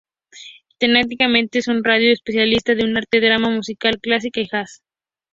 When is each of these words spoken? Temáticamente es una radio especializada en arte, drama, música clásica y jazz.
Temáticamente 0.79 1.59
es 1.59 1.67
una 1.67 1.81
radio 1.83 2.11
especializada 2.11 2.81
en 2.81 2.97
arte, 2.97 3.21
drama, 3.21 3.51
música 3.51 3.91
clásica 4.01 4.41
y 4.41 4.47
jazz. 4.51 4.81